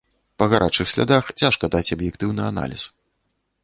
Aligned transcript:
Па 0.43 0.47
гарачых 0.53 0.87
слядах 0.93 1.31
цяжка 1.43 1.71
даць 1.79 1.85
аб'ектыўны 1.99 2.41
аналіз. 2.51 2.83